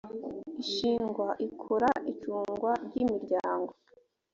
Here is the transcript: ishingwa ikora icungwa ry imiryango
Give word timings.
ishingwa 0.63 1.27
ikora 1.47 1.89
icungwa 2.11 2.71
ry 2.85 2.93
imiryango 3.03 3.71